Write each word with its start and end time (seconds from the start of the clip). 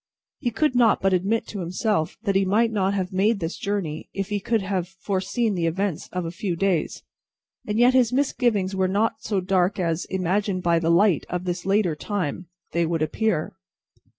He 0.39 0.49
could 0.49 0.73
not 0.73 0.99
but 0.99 1.13
admit 1.13 1.45
to 1.49 1.59
himself 1.59 2.17
that 2.23 2.33
he 2.35 2.43
might 2.43 2.71
not 2.71 2.95
have 2.95 3.13
made 3.13 3.39
this 3.39 3.55
journey, 3.55 4.09
if 4.15 4.29
he 4.29 4.39
could 4.39 4.63
have 4.63 4.87
foreseen 4.87 5.53
the 5.53 5.67
events 5.67 6.09
of 6.11 6.25
a 6.25 6.31
few 6.31 6.55
days. 6.55 7.03
And 7.67 7.77
yet 7.77 7.93
his 7.93 8.11
misgivings 8.11 8.75
were 8.75 8.87
not 8.87 9.21
so 9.21 9.39
dark 9.41 9.79
as, 9.79 10.05
imagined 10.05 10.63
by 10.63 10.79
the 10.79 10.89
light 10.89 11.27
of 11.29 11.43
this 11.43 11.67
later 11.67 11.95
time, 11.95 12.47
they 12.71 12.83
would 12.83 13.03
appear. 13.03 13.53